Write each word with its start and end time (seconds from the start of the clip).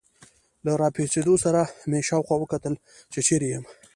له 0.65 0.71
راپاڅېدو 0.81 1.33
سره 1.45 1.61
مې 1.89 1.99
شاوخوا 2.07 2.35
وکتل، 2.39 2.73
چې 3.11 3.19
چیرې 3.27 3.47
یم. 3.53 3.63